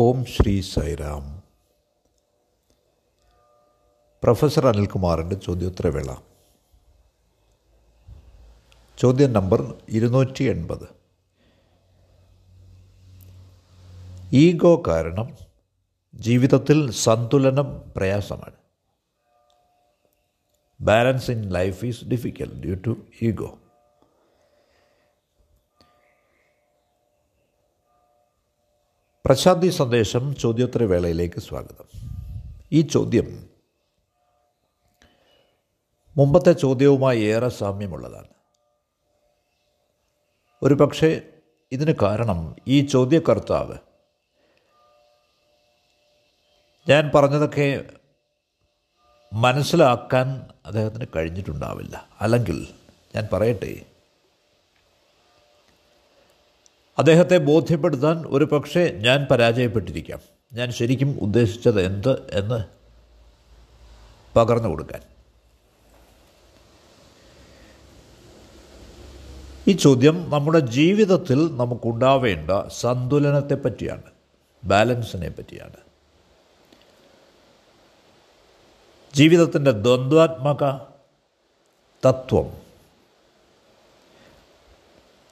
ഓം 0.00 0.24
Shri 0.24 0.60
Sairam. 0.60 1.42
Professor 4.22 4.66
അനിൽകുമാറിന്റെ 4.66 5.36
ചോദ്യോത്തരവേള. 5.36 6.14
ചോദ്യം 8.98 9.32
നമ്പർ 9.32 9.82
ഇരുന്നൂറ്റി 9.88 10.44
എൺപത് 10.44 10.88
ഈഗോ 14.32 14.82
കാരണം 14.86 15.36
ജീവിതത്തിൽ 16.14 16.90
സന്തുലനം 16.90 17.92
പ്രയാസമാണ്. 17.96 18.56
Balance 20.80 21.30
in 21.30 21.50
life 21.50 21.84
is 21.84 22.04
difficult 22.04 22.62
due 22.62 22.76
to 22.86 22.96
ego. 23.22 23.58
പ്രശാന്തി 29.28 29.68
സന്ദേശം 29.68 30.36
ചോദ്യോത്തര 30.36 30.82
വേളയിലേക്ക് 30.82 31.40
സ്വാഗതം. 31.40 31.84
ഈ 32.72 32.80
ചോദ്യം 32.80 33.48
മുമ്പത്തെ 36.16 36.52
ചോദ്യവുമായി 36.52 37.20
ഏറെ 37.20 37.48
സാമ്യമുള്ളതാണ്. 37.48 38.26
ഒരു 40.62 40.74
പക്ഷേ 40.74 41.22
ഇതിന് 41.72 41.94
കാരണം 42.02 42.56
ഈ 42.68 42.86
ചോദ്യകർത്താവ് 42.86 43.78
ഞാൻ 46.88 47.10
പറഞ്ഞതൊക്കെ 47.14 47.84
മനസ്സിലാക്കാൻ 49.32 50.46
അദ്ദേഹത്തിന് 50.66 51.06
കഴിഞ്ഞിട്ടുണ്ടാവില്ല. 51.16 52.08
അല്ലെങ്കിൽ 52.20 52.68
ഞാൻ 53.16 53.28
പറയട്ടെ 53.32 53.82
അദ്ദേഹത്തെ 56.98 57.38
ബോധ്യപ്പെടുത്താൻ 57.38 58.24
ഒരു 58.26 58.44
പക്ഷേ 58.44 58.92
ഞാൻ 58.96 59.26
പരാജയപ്പെട്ടിരിക്കാം. 59.30 60.18
ഞാൻ 60.52 60.72
ശരിക്കും 60.72 61.18
ഉദ്ദേശിച്ചത് 61.22 61.80
എന്ത് 61.82 62.30
എന്ന് 62.30 62.64
പകർന്നു 64.36 64.68
കൊടുക്കാൻ. 64.68 65.00
ഈ 69.68 69.72
ചോദ്യം 69.72 70.30
നമ്മുടെ 70.30 70.58
ജീവിതത്തിൽ 70.58 71.56
നമുക്കുണ്ടാവേണ്ട 71.56 72.50
സന്തുലനത്തെ 72.68 73.54
പറ്റിയാണ് 73.54 74.02
ബാലൻസിനെ 74.64 75.28
പറ്റിയാണ്. 75.28 75.76
ജീവിതത്തിന്റെ 79.14 79.70
ദ്വന്ദ്വാത്മക 79.70 80.64
തത്വം 82.06 82.67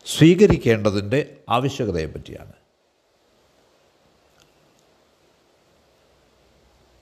സ്വീകരിക്കേണ്ടതിന്റെ 0.06 1.36
ആവശ്യകതയെ 1.48 2.06
പറ്റിയാണ് 2.06 2.52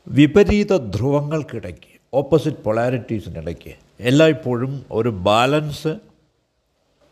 വിപരീത 0.06 0.76
ധ്രുവങ്ങൾക്കിടയ്ക്ക് 0.76 2.00
ഓപ്പോസിറ്റ് 2.14 2.56
പൊളാരിറ്റീസിനിടയ്ക്ക് 2.56 3.74
എല്ലായ്പ്പോഴും 4.00 4.86
ഒരു 4.90 5.08
ബാലൻസ് 5.08 5.98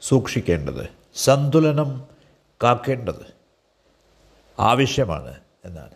സൂക്ഷിക്കേണ്ടത് 0.02 0.88
സന്തുലനം 1.14 2.08
കാക്കേണ്ടത് 2.62 3.34
ആവശ്യമാണ് 4.58 5.40
എന്നാണ്. 5.64 5.94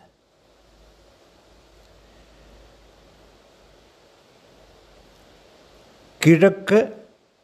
കിഴക്ക് 6.25 7.03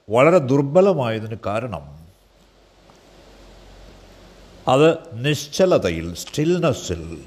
വളരെ 0.10 0.38
ദുർബലമായതിന് 0.38 1.38
കാരണം 1.46 2.03
അത് 4.68 4.98
നിശ്ചലതയിൽ 5.14 6.16
സ്റ്റിൽനെസ്സിൽ 6.16 7.26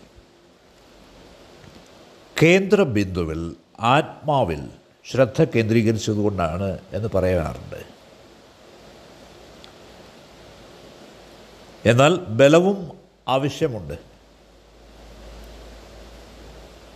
കേന്ദ്രബിന്ദുവിൽ 2.43 3.57
ആത്മാവിൽ 3.81 4.69
ശ്രദ്ധ 5.11 5.45
കേന്ദ്രീകരിച്ചതുകൊണ്ടാണ് 5.45 6.79
എന്ന് 6.93 7.09
പറയാറുണ്ട് 7.15 7.87
എന്നാൽ 11.89 12.17
ബലവും 12.17 12.99
ആവശ്യമുണ്ട്. 13.29 13.99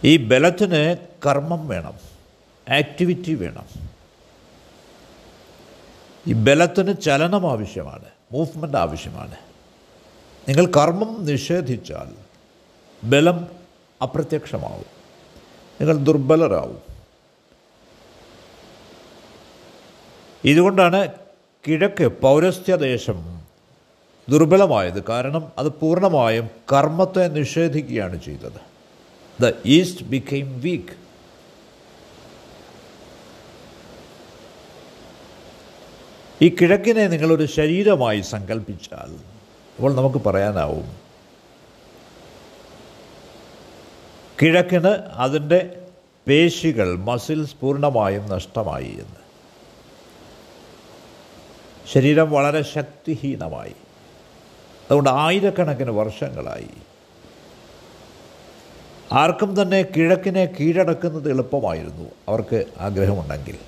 ഈ 0.04 0.16
ബലത്തിന് 0.16 0.96
കർമ്മം 1.26 1.68
വേണം 1.68 1.94
ആക്ടിവിറ്റി 2.68 3.34
വേണം. 3.34 3.66
ഈ 6.26 6.32
ബലത്തിന് 6.32 6.94
ചലനം 7.02 7.50
ആവശ്യമാണ് 7.50 8.04
മൂവ്മെന്റ് 8.32 8.76
ആവശ്യമാണ്. 8.76 9.49
നിങ്ങൾ 10.48 10.66
കർമ്മം 10.66 11.26
നിഷേധിച്ചാൽ 11.26 12.14
ബലം 13.04 13.46
അപ്രത്യക്ഷമാവും. 14.02 14.84
നിങ്ങൾ 15.80 15.96
ദുർബലരാവും. 15.96 16.82
ഇതുകൊണ്ടാണ് 20.44 21.08
കിഴക്ക് 21.68 22.04
പൗരസ്ത്യദേശം 22.04 23.40
ദുർബലമായത്. 24.28 25.04
കാരണം 25.04 25.52
അത് 25.58 25.68
പൂർണമായും 25.68 26.50
കർമ്മത്തെ 26.72 27.28
നിഷേധിക്കുകയാണ് 27.28 28.22
ചെയ്തത്. 28.22 28.70
ദ 29.42 29.52
ഈസ്റ്റ് 29.66 30.04
ബിക്കെയിം 30.04 30.60
വീക്ക് 30.60 31.10
ഈ 36.44 36.48
കിഴക്കിനെ 36.48 37.08
നിങ്ങളൊരു 37.08 37.46
ശരീരമായി 37.46 38.20
സങ്കല്പിച്ചാൽ 38.20 39.29
അപ്പോൾ 39.80 39.94
നമുക്ക് 39.94 40.24
പറയാനാവും. 40.24 40.96
കിഴക്കിന് 44.42 44.88
അതിന്റെ 45.12 45.82
പേശികൾ 46.28 46.98
മസിൽസ് 46.98 47.56
പൂർണമായും 47.60 48.28
നഷ്ടമായി 48.28 48.84
എന്ന്. 48.84 49.20
ശരീരം 51.92 52.30
വളരെ 52.30 52.62
ശക്തിഹീനമായി. 52.62 53.72
അതുകൊണ്ട് 54.84 55.10
ആയിരക്കണക്കിന് 55.10 55.90
വർഷങ്ങളായി. 55.90 56.68
ആർക്കും 59.12 59.62
തന്നെ 59.62 59.82
കിഴക്കിനെ 59.82 60.44
കീഴടക്കുന്നത് 60.44 61.30
എളുപ്പമായിരുന്നു. 61.30 62.10
അവർക്ക് 62.28 62.64
ആഗ്രഹമുണ്ടെങ്കിൽ. 62.78 63.58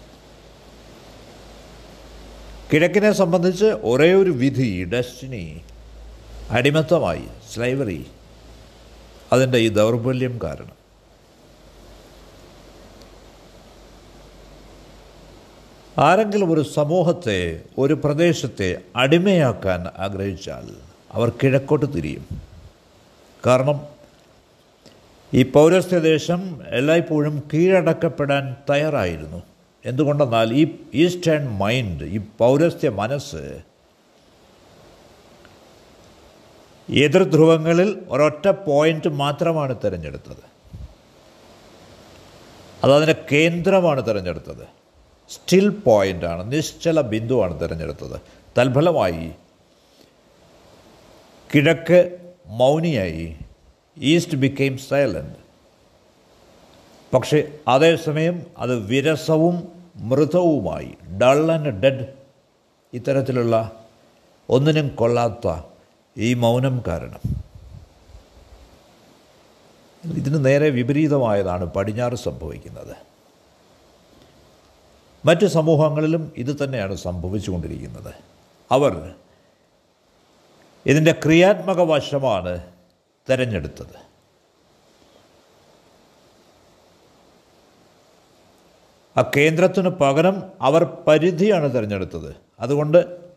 കിഴക്കിനെ 2.72 3.12
സംബന്ധിച്ച് 3.12 3.64
ഒരേ 3.64 4.14
ഒരു 4.14 4.30
വിധി 4.30 4.84
ഡെസ്റ്റിനി 4.84 5.60
അടിമത്തമായി 6.50 7.24
സ്ലൈവറി 7.52 8.06
അതിന്റെ 9.32 9.58
ഈ 9.58 9.68
ദൗർബല്യം 9.68 10.38
കാരണം. 10.42 10.82
ആരെങ്കിലും 15.98 16.52
ഒരു 16.52 16.60
സമൂഹത്തെ 16.60 17.60
ഒരു 17.78 17.94
പ്രദേശത്തെ 17.94 18.78
അടിമയാക്കാൻ 18.96 19.86
ആഗ്രഹിച്ചാൽ 19.98 20.74
അവർ 21.12 21.32
കിഴക്കോട്ട് 21.42 21.94
തിരിയും. 21.94 22.26
കാരണം 23.46 23.80
ഈ 25.34 25.42
പൗരസ്ത്യദേശം 25.42 26.60
എല്ലായ്പ്പോഴും 26.68 27.42
കീഴടക്കപ്പെടാൻ 27.54 28.56
തയ്യാറായിരുന്നു. 28.70 29.42
എന്തുകൊണ്ടെന്നാൽ 29.84 30.54
ഈ 30.54 30.74
ഈസ്റ്റേൺ 30.94 31.48
മൈൻഡ് 31.48 32.04
ഈ 32.04 32.20
പൗരസ്ത്യ 32.38 32.88
മനസ്സ് 32.88 33.71
എതിർ 36.92 37.22
ധ്രുവങ്ങളിൽ 37.22 38.02
ഒരൊറ്റ 38.08 38.48
പോയിന്റ് 38.48 39.08
മാത്രമാണ് 39.08 39.76
തിരഞ്ഞെടുത്തത്. 39.84 40.52
അതതിന്റെ 42.84 43.24
കേന്ദ്രമാണ് 43.32 44.06
തിരഞ്ഞെടുത്തത്. 44.06 44.66
സ്റ്റിൽ 45.30 45.68
പോയിന്റാണ് 45.68 46.52
നിശ്ചല 46.52 47.00
ബിന്ദുവാണ് 47.00 47.60
തിരഞ്ഞെടുത്തത്. 47.60 48.20
തൽഫലമായി 48.58 49.32
കിഴക്ക് 51.54 52.18
മൗനിയായി 52.46 53.36
ഈസ്റ്റ് 53.98 54.34
ബിക്കെയിം 54.34 54.78
സൈലന്റ് 54.78 55.42
പക്ഷേ 57.14 57.58
അതേസമയം 57.68 58.46
അത് 58.58 58.74
വിരസവും 58.78 59.68
മൃതവുമായി 59.96 60.94
ഡൾ 61.22 61.52
ആൻഡ് 61.52 61.82
ഡെഡ് 61.82 62.06
ഇത്തരത്തിലുള്ള 62.92 63.72
ഒന്നിനും 64.48 64.88
കൊള്ളാത്ത 64.88 65.71
ഈ 66.18 66.34
മൗനം 66.34 66.82
കാരണം. 66.86 67.42
ഇതിന് 70.04 70.44
നേരെ 70.44 70.70
വിപരീതമായതാണ് 70.70 71.64
പടിഞ്ഞാറ് 71.64 72.14
സംഭവിക്കുന്നത്. 72.14 72.96
മറ്റ് 75.24 75.46
സമൂഹങ്ങളിലും 75.46 76.32
ഇത് 76.36 76.64
തന്നെയാണ് 76.64 76.94
സംഭവിച്ചുകൊണ്ടിരിക്കുന്നത്. 76.94 78.14
അവർ 78.70 79.14
ഇതിന്റെ 80.86 81.12
ക്രിയാത്മക 81.12 81.80
വശമാണ് 81.80 82.72
തിരഞ്ഞെടുത്തത്. 83.30 84.12
ആ 89.16 89.30
കേന്ദ്രത്തിന് 89.36 89.88
പകരം 89.88 90.42
അവർ 90.60 90.84
പരിധിയാണ് 90.84 91.74
തിരഞ്ഞെടുത്തത്. 91.74 92.36
അതുകൊണ്ട് 92.60 93.31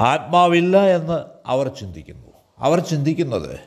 ആത്മാവില്ല 0.00 0.80
എന്ന് 0.80 1.24
അവർ 1.46 1.68
ചിന്തിക്കുന്നു. 1.68 2.26
അവർ 2.58 2.80
ചിന്തിക്കുന്നത് 2.80 3.60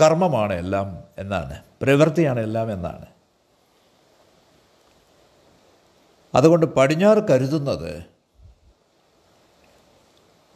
കർമ്മമാണ് 0.00 0.52
എല്ലാം 0.52 1.04
എന്നാണ്. 1.18 1.62
പ്രവൃത്തിയാണ് 1.82 2.40
എല്ലാം 2.40 2.72
എന്നാണ്. 2.72 3.06
അതുകൊണ്ട് 6.34 6.66
പടിഞ്ഞാറ് 6.66 7.28
കരുതുന്നത് 7.28 8.04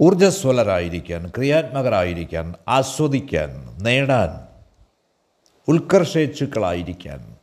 ഊർജസ്വലരായിരിക്കാൻ 0.01 1.33
ക്രിയാത്മകരായിരിക്കാൻ 1.37 2.55
ആസ്വദിക്കാൻ 2.69 3.79
നേടാൻ 3.83 4.49
ഉത്കർഷേച്ചുക്കളായിരിക്കാൻ 5.69 7.37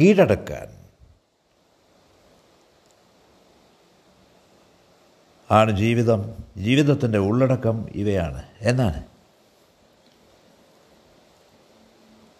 കീഴടക്കാൻ 0.00 0.81
ആണ് 5.52 5.70
ജീവിതം. 5.70 6.44
ജീവിതത്തിന്റെ 6.56 7.18
ഉള്ളടക്കം 7.18 7.86
ഇവയാണ്. 7.94 8.42
എന്നാണ്? 8.60 9.02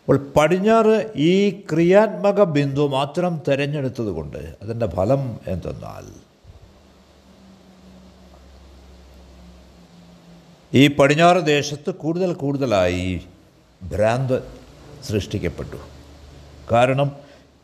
അപ്പോൾ 0.01 0.33
പടിഞ്ഞാറ് 0.37 1.13
ഈ 1.17 1.51
ക്രിയാത്മക 1.51 2.45
ബിന്ദു 2.45 2.89
മാത്രം 2.89 3.43
തിരഞ്ഞെടുത്തത് 3.49 4.07
കൊണ്ട് 4.07 4.55
അതിന്റെ 4.63 4.87
ഫലം 4.87 5.39
എന്തെന്നാൽ 5.47 6.33
ഈ 10.75 10.87
പടിഞ്ഞാറ് 10.87 11.47
ദേശത്ത് 11.47 11.95
കൂടുതൽ 11.95 12.33
കൂടുതലായി 12.33 13.23
ഭ്രാന്ത് 13.83 14.43
സൃഷ്ടിക്കപ്പെട്ടു. 15.03 15.77
കാരണം 16.73 17.13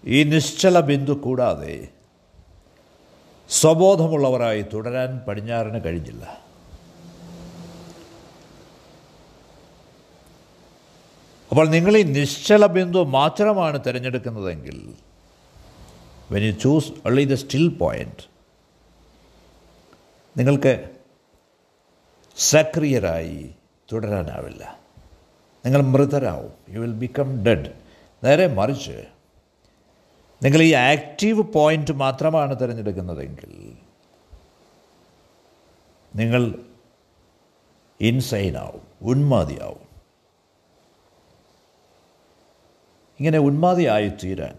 ഈ 0.04 0.22
നിശ്ചല 0.22 0.80
ബിന്ദു 0.80 1.12
കൂടാതെ 1.12 1.88
സ്വബോധമുള്ളവരായി 3.60 4.62
തുടരാൻ 4.74 5.18
പടിഞ്ഞാറിന് 5.28 5.84
കഴിഞ്ഞില്ല. 5.84 6.24
അപ്പോൾ 11.50 11.68
നിങ്ങൾ 11.68 11.96
ഈ 11.96 12.02
നിശ്ചല 12.02 12.66
ബിന്ദു 12.66 12.98
മാത്രമാണ് 12.98 13.78
തിരഞ്ഞെടുക്കുന്നതെങ്കിൽ 13.86 14.94
when 16.30 16.42
you 16.44 16.52
choose 16.52 16.92
only 17.06 17.24
the 17.24 17.34
still 17.34 17.68
point 17.68 18.24
നിങ്ങൾക്ക് 20.36 20.90
സക്രിയരായി 22.36 23.50
തുടരാനാവില്ല. 23.92 24.78
നിങ്ങൾ 25.66 25.80
മൃതരാവും. 25.82 26.52
യു 26.68 26.78
വിൽ 26.80 26.92
ബിക്കം 26.92 27.44
ഡെഡ് 27.44 27.72
നേരെ 28.24 28.46
മറിച്ച് 28.46 29.17
നിങ്ങൾ 30.42 30.62
ഈ 30.62 30.72
ആക്റ്റീവ് 30.72 31.42
പോയിന്റ് 31.42 31.92
മാത്രമാണ് 31.92 32.60
തിരഞ്ഞെടുക്കുന്നതെങ്കിൽ 32.60 33.76
നിങ്ങൾ 36.16 36.54
ഇൻസൈനാവും 38.00 38.86
ഉന്മാതിയാവും 39.02 39.88
ഇങ്ങനെ 43.20 43.38
ഉന്മാതിയായി 43.38 44.08
തീരാൻ 44.08 44.58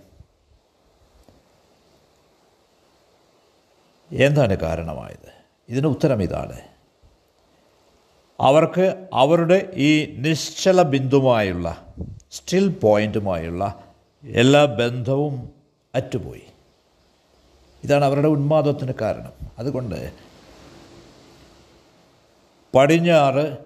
എന്താണ് 4.11 4.53
കാരണമായത്? 4.53 5.31
ഇതിന് 5.69 5.87
ഉത്തരം 5.87 6.23
ഇതാണ്. 6.23 6.61
അവർക്ക് 8.39 9.09
അവരുടെ 9.13 9.71
ഈ 9.73 10.15
നിശ്ചല 10.17 10.81
ബിന്ദുമായുള്ള 10.81 11.93
സ്റ്റിൽ 12.31 12.69
പോയിന്റുമായുള്ള 12.69 13.93
എല്ലാ 14.23 14.65
ബന്ധവും 14.65 15.58
അറ്റുപോയി. 15.95 16.41
ഇതാണ് 17.83 18.05
അവരുടെ 18.05 18.27
ഉന്മാദത്തിന് 18.27 18.93
കാരണം. 19.01 19.31
അതുകൊണ്ട് 19.59 20.13
പടിഞ്ഞാറ് 22.75 23.57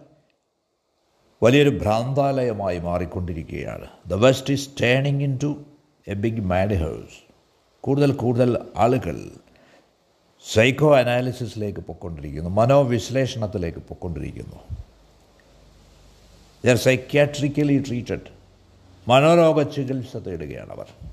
വലിയൊരു 1.43 1.69
ഭ്രാന്താലയമായി 1.69 2.79
മാറിക്കൊണ്ടിരിക്കുകയാണ്. 2.79 3.87
The 4.07 4.13
west 4.13 4.53
is 4.53 4.69
turning 4.81 5.23
into 5.43 5.63
a 6.07 6.13
big 6.13 6.41
mad 6.41 6.79
house 6.79 7.23
കൂടുതൽ 7.81 8.11
കൂടുതൽ 8.11 8.67
ആളുകൾ 8.75 9.31
സൈക്കോ 10.53 10.97
അനാലിസിസിലേക്ക് 10.97 11.79
പൊയ്ക്കൊണ്ടിരിക്കുന്നു. 11.79 12.49
മനോവിശ്ലേഷണത്തിലേക്ക് 12.49 13.79
പൊയ്ക്കൊണ്ടിരിക്കുന്നു. 13.79 14.55
ദർ 16.65 16.75
സൈക്യാട്രിക്കലി 16.75 17.83
ട്രീറ്റഡ് 17.87 18.43
മനോരോഗ 19.07 19.61
ചികിത്സ 19.61 20.17
തേടുകയാണ് 20.17 20.71
അവർ. 20.71 21.12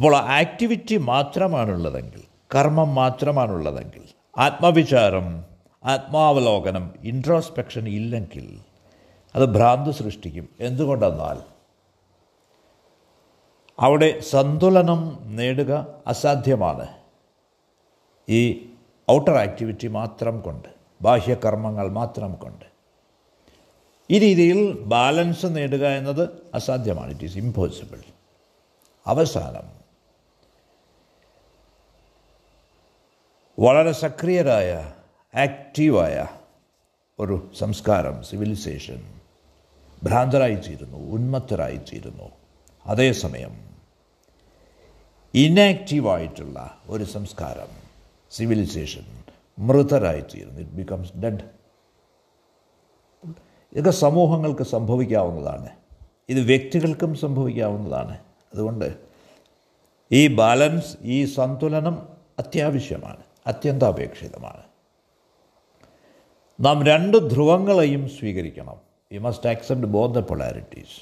അപ്പോൾ 0.00 0.16
ആക്ടിവിറ്റി 0.16 0.96
മാത്രമാണുള്ളതെങ്കിൽ 0.96 2.22
കർമ്മം 2.54 2.94
മാത്രമാണുള്ളതെങ്കിൽ 2.94 4.00
ആത്മവിചാരം 4.38 5.44
ആത്മാവലോകനം 5.84 6.94
ഇൻട്രോസ്പെക്ഷൻ 7.04 7.88
ഇല്ലെങ്കിൽ 7.88 8.58
അത് 9.34 9.54
ഭ്രാന്ത് 9.54 9.90
സൃഷ്ടിക്കും. 9.90 10.48
എന്തുകൊണ്ടെന്നാൽ 10.60 11.38
അവിടെ 13.78 14.20
സന്തുലനം 14.20 15.18
നേടുക 15.22 15.86
അസാധ്യമാണ്. 16.06 16.88
ഈ 18.28 18.68
ഔട്ടർ 19.10 19.34
ആക്ടിവിറ്റി 19.34 19.86
മാത്രം 19.86 20.40
കൊണ്ട് 20.40 20.68
ബാഹ്യകർമ്മങ്ങൾ 21.02 21.88
മാത്രം 21.90 22.34
കൊണ്ട്. 22.34 22.64
ഈ 24.10 24.18
രീതിയിൽ 24.18 24.72
ബാലൻസ് 24.72 25.46
നേടുക 25.46 25.86
എന്നത് 25.86 26.28
അസാധ്യമാണ്. 26.54 27.10
ഇറ്റ് 27.10 27.24
ഈസ് 27.24 27.38
ഇമ്പോസിബിൾ 27.38 28.00
അവസാനം 29.06 29.79
വളരെ 33.60 33.92
സക്രിയരായ 33.92 34.92
ആക്റ്റീവായ 35.34 36.26
ഒരു 37.18 37.50
സംസ്കാരം 37.58 38.22
സിവിലൈസേഷൻ 38.22 39.02
ഭ്രാന്തരായിത്തീരുന്നു 40.04 40.98
ഉന്മത്തരായിത്തീരുന്നു. 40.98 42.30
അതേസമയം 42.86 43.60
ഇനാക്റ്റീവായിട്ടുള്ള 45.34 46.78
ഒരു 46.88 47.04
സംസ്കാരം 47.04 47.66
സിവിലൈസേഷൻ 48.30 49.04
മൃതരായിത്തീരുന്നു. 49.58 50.60
ഇറ്റ് 50.60 50.70
ബിക്കംസ് 50.70 51.16
ഡെഡ് 51.16 51.40
ഇതൊക്കെ 53.72 53.90
സമൂഹങ്ങൾക്ക് 53.90 54.62
സംഭവിക്കാവുന്നതാണ്. 54.62 55.68
ഇത് 56.28 56.40
വ്യക്തികൾക്കും 56.40 57.14
സംഭവിക്കാവുന്നതാണ്. 57.14 58.18
അതുകൊണ്ട് 58.54 58.96
ഈ 60.12 60.26
ബാലൻസ് 60.26 60.96
ഈ 61.02 61.24
സന്തുലനം 61.24 62.08
അത്യാവശ്യമാണ്. 62.38 63.29
അത്യന്താപേക്ഷിതമാണ്. 63.50 64.62
നാം 66.60 66.86
രണ്ട് 66.86 67.16
ധ്രുവങ്ങളെയും 67.30 68.08
സ്വീകരിക്കണം. 68.08 68.78
You 69.12 69.20
must 69.20 69.48
accept 69.48 69.86
both 69.86 70.14
the 70.14 70.18
polarities 70.18 70.98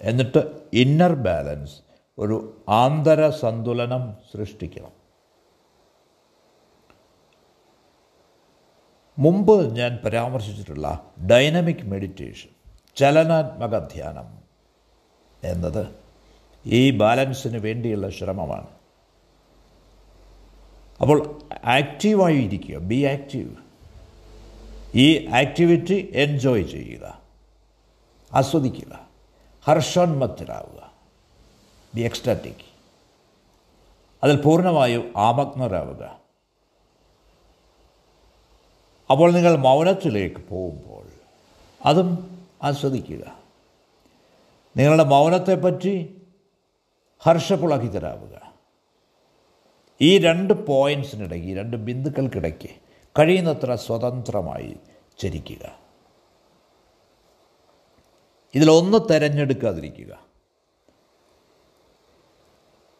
എന്നിട്ട് 0.00 0.40
ഇന്നർ 0.72 1.12
ബാലൻസ് 1.12 1.76
ഒരു 2.18 2.36
ആന്തര 2.68 3.30
സന്തുലനം 3.30 4.02
സൃഷ്ടിക്കണം. 4.32 4.94
മുമ്പ് 9.18 9.76
ഞാൻ 9.76 9.98
പരാമർശിച്ചിട്ടുള്ള 10.04 11.12
ഡൈനമിക് 11.30 11.84
മെഡിറ്റേഷൻ 11.84 12.50
ചലനാത്മക 12.96 13.78
ധ്യാനം 13.78 14.28
എന്നത് 15.44 15.84
ഈ 16.66 16.90
ബാലൻസിന് 16.90 17.58
വേണ്ടിയുള്ള 17.58 18.10
ശ്രമമാണ്. 18.10 18.79
അപ്പോൾ 21.00 21.40
ആക്റ്റീവായി 21.64 22.36
ഇരിക്കുക. 22.36 22.78
ബി 22.78 23.02
ആക്റ്റീവ് 23.02 23.56
ഈ 24.94 25.26
ആക്ടിവിറ്റി 25.26 26.10
എൻജോയ് 26.14 26.62
ചെയ്യുക. 26.62 27.20
ആസ്വദിക്കുക. 28.34 29.08
ഹർഷോന്മത്തരാവുക. 29.64 30.92
ബി 31.94 32.00
എക്സ്റ്റാറ്റിക് 32.00 32.70
അതിൽ 34.24 34.36
പൂർണമായും 34.36 35.12
ആമഗ്നരാവുക. 35.16 36.20
അപ്പോൾ 39.10 39.32
നിങ്ങൾ 39.32 39.56
മൗനത്തിലേക്ക് 39.56 40.48
പോകുമ്പോൾ 40.48 41.06
അതും 41.84 42.40
ആസ്വദിക്കുക. 42.62 43.38
നിങ്ങളുടെ 44.76 45.04
മൗനത്തെപ്പറ്റി 45.04 46.22
ഹർഷപുളകിതരാവുക 47.20 48.49
ഈ 50.02 50.18
രണ്ട് 50.18 50.54
പോയിൻസിനിടയ്ക്ക് 50.54 51.48
ഈ 51.48 51.54
രണ്ട് 51.54 51.76
ബിന്ദുക്കൾക്കിടയ്ക്ക് 51.76 52.68
കഴിയുന്നത്ര 53.18 53.74
സ്വതന്ത്രമായി 53.74 54.76
ചരിക്കുക. 55.18 55.78
ഇതിലൊന്ന് 58.54 58.98
തിരഞ്ഞെടുക്കാതിരിക്കുക. 59.10 60.26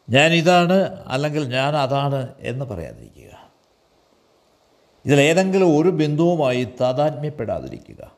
ഞാൻ 0.09 0.31
ഇതാണ് 0.33 1.05
അല്ലെങ്കിൽ 1.07 1.43
ഞാൻ 1.43 1.75
അതാണ് 1.75 2.35
എന്ന് 2.39 2.65
പറയാതിരിക്കുക. 2.65 3.51
ഇതിലേതെങ്കിലും 5.05 5.81
ഒരു 5.81 5.89
ബിന്ദുവുമായി 5.89 6.63
താതാത്മ്യപ്പെടാതിരിക്കുക. 6.81 8.15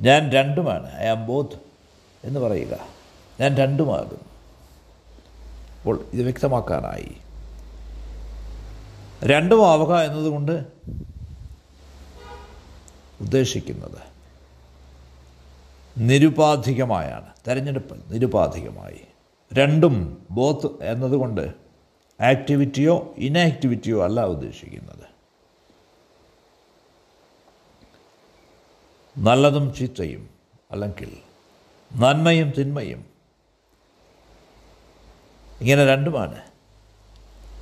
ഞാൻ 0.00 0.30
രണ്ടുമാണ് 0.30 0.98
ഐ 0.98 1.06
ആം 1.06 1.26
ബോത്ത് 1.26 1.56
എന്ന് 2.24 2.40
പറയുക. 2.40 2.78
ഞാൻ 3.40 3.56
രണ്ടുമാകും 3.56 4.31
അപ്പോൾ 5.82 6.04
ഇത് 6.12 6.22
വ്യക്തമാക്കാനായി. 6.22 7.16
രണ്ടുമാവുക 9.24 10.00
എന്നതുകൊണ്ട് 10.00 10.66
ഉദ്ദേശിക്കുന്നത് 13.20 13.98
നിരുപാധികമായാണ് 15.98 17.28
തെരഞ്ഞെടുപ്പ് 17.48 18.14
നിരുപാധികമായി. 18.14 19.00
രണ്ടും 19.52 20.26
ബോത്ത് 20.30 20.84
എന്നതുകൊണ്ട് 20.84 21.54
ആക്ടിവിറ്റിയോ 22.20 23.14
ഇനാക്ടിവിറ്റിയോ 23.18 24.04
അല്ല 24.04 24.24
ഉദ്ദേശിക്കുന്നത്. 24.24 25.12
നല്ലതും 29.18 29.74
ചീത്തയും 29.74 30.30
അല്ലെങ്കിൽ 30.70 31.16
നന്മയും 31.96 32.50
തിന്മയും 32.50 33.11
ഇങ്ങനെ 35.62 35.86
രണ്ടുമാണ്. 35.86 36.40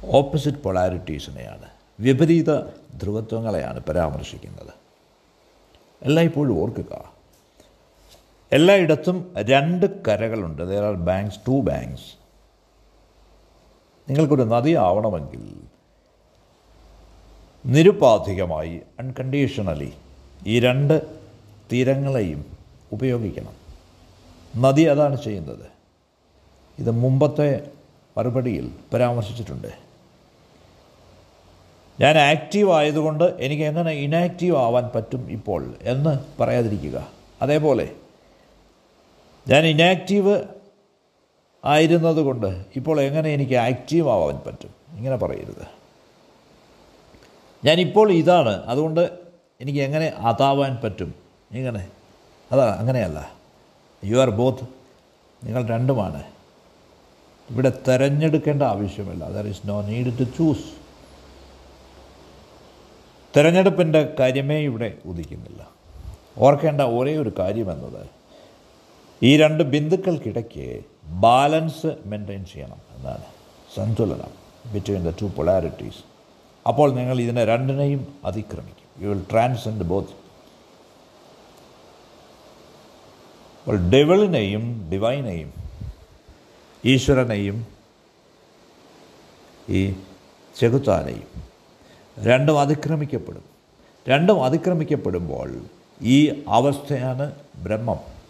ഓപ്പോസിറ്റ് 0.05 0.59
പൊളാരിറ്റീസിനെയാണ് 0.59 1.67
വിപരീത 2.01 2.61
ധ്രുവത്വങ്ങളെയാണ് 2.99 3.81
പരാമർശിക്കുന്നത്. 3.81 4.75
എല്ലായ്പ്പോഴും 6.03 6.59
ഓർക്കുക. 6.59 7.13
എല്ലായിടത്തും 8.53 9.35
രണ്ട് 9.39 10.05
കരകളുണ്ട്. 10.05 10.63
There 10.63 10.85
are 10.85 10.95
banks 10.95 11.39
two 11.49 11.61
banks 11.61 12.15
നിങ്ങൾക്കൊരു 14.09 14.43
നദി 14.43 14.71
ആവണമെങ്കിൽ 14.71 15.61
നിരുപാധികമായി 17.67 18.81
അൺകണ്ടീഷണലി 18.99 19.93
ഈ 20.47 20.61
രണ്ട് 20.61 21.03
തീരങ്ങളെയും 21.73 22.45
ഉപയോഗിക്കണം. 22.93 23.55
നദി 24.63 24.83
അതാണ് 24.83 25.23
ചെയ്യുന്നത്. 25.23 25.67
ഇത് 26.79 26.91
മുമ്പത്തെ 26.91 27.71
മറുപടിയിൽ 28.17 28.73
പരാമർശിച്ചിട്ടുണ്ട്. 28.95 29.91
ഞാൻ 32.01 32.19
ആക്റ്റീവ് 32.19 32.73
ആയതുകൊണ്ട് 32.73 33.25
എനിക്ക് 33.25 33.63
എങ്ങനെ 33.63 33.91
ഇനാക്റ്റീവ് 33.91 34.57
ആവാൻ 34.57 34.91
പറ്റും 34.95 35.31
ഇപ്പോൾ 35.31 35.75
എന്ന് 35.83 36.43
പറയാതിരിക്കുക. 36.43 37.09
അതേപോലെ 37.43 37.91
ഞാൻ 39.49 39.67
ഇനാക്റ്റീവ് 39.67 40.43
ആയിരുന്നതുകൊണ്ട് 41.65 42.65
ഇപ്പോൾ 42.77 43.01
എങ്ങനെ 43.01 43.31
എനിക്ക് 43.31 43.55
ആക്റ്റീവ് 43.55 44.09
ആവാൻ 44.09 44.41
പറ്റും? 44.47 44.75
ഇങ്ങനെ 44.97 45.17
പറയരുത്. 45.17 45.67
ഞാനിപ്പോൾ 47.65 48.13
ഇതാണ് 48.13 48.65
അതുകൊണ്ട് 48.65 49.11
എനിക്ക് 49.61 49.81
എങ്ങനെ 49.81 50.07
അതാവാൻ 50.07 50.79
പറ്റും? 50.85 51.15
ഇങ്ങനെ 51.51 51.89
അതാ 52.53 52.77
അങ്ങനെയല്ല. 52.79 53.33
യു 54.05 54.17
ആർ 54.17 54.31
ബോത്ത് 54.31 54.65
നിങ്ങൾ 55.47 55.67
രണ്ടുമാണ്. 55.67 56.23
ഇവിടെ 57.51 57.71
തിരഞ്ഞെടുക്കേണ്ട 57.89 58.63
ആവശ്യമില്ല. 58.63 59.31
There 59.31 59.47
is 59.47 59.69
no 59.69 59.83
need 59.83 60.19
to 60.19 60.23
choose 60.23 60.67
തിരഞ്ഞെടുപ്പിന്റെ 63.37 64.15
കാര്യമേ 64.21 64.59
ഇവിടെ 64.59 64.99
ഉദിക്കുന്നില്ല. 65.05 65.71
ഓർക്കേണ്ട 66.39 66.81
ഒരേ 66.81 67.17
ഒരു 67.17 67.33
കാര്യമെന്നത് 67.39 68.07
ഈ 69.23 69.37
രണ്ട് 69.37 69.63
ബിന്ദുക്കൾക്കിടയ്ക്ക് 69.63 70.81
ബാലൻസ് 71.07 71.87
മെയിന്റെയിൻ 72.07 72.45
ചെയ്യണം 72.45 72.81
എന്നാണ്. 72.97 73.25
സന്തുലനം 73.75 74.33
ബിറ്റ്വീൻ 74.73 75.03
ദ 75.11 75.15
ടു 75.23 75.27
പൊളാരിറ്റീസ് 75.27 76.03
അപ്പോൾ 76.67 76.93
നിങ്ങൾ 76.95 77.21
ഇതിനെ 77.21 77.45
രണ്ടിനെയും 77.45 78.15
അതിക്രമിക്കും. 78.25 78.89
യു 79.03 79.09
വിൽ 79.09 79.23
ട്രാൻസെൻഡ് 79.31 79.85
ബോത്ത് 79.85 80.13
അപ്പോൾ 83.61 83.77
ഡെവിളിനെയും 83.77 84.91
ഡിവൈനെയും 84.93 85.60
ഈശ്വരനെയും 86.85 87.67
ഈ 89.69 89.95
ചെകുത്താനെയും 90.59 91.43
രണ്ടും 92.19 92.61
അതിക്രമിക്കപ്പെടും. 92.61 93.45
രണ്ടും 94.09 94.45
അതിക്രമിക്കപ്പെടുമ്പോൾ 94.45 95.61
ഈ 96.03 96.43
അവസ്ഥയാണ് 96.49 97.33
ബ്രഹ്മം. 97.57 98.21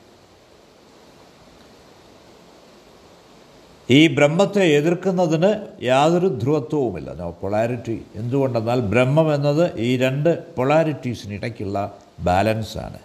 ഈ 3.90 4.06
ബ്രഹ്മത്തെ 4.06 4.64
എതിർക്കുന്നതിന് 4.64 5.84
യാതൊരു 5.84 6.26
ധ്രുവത്വവുമില്ല. 6.28 7.14
നോ 7.14 7.30
പൊളാരിറ്റി 7.30 8.04
എന്തുകൊണ്ടെന്നാൽ 8.14 8.80
ബ്രഹ്മം 8.80 9.34
എന്നത് 9.34 9.78
ഈ 9.78 9.96
രണ്ട് 9.96 10.54
പൊളാരിറ്റീസിനിടയ്ക്കുള്ള 10.54 11.98
ബാലൻസാണ് 12.20 12.98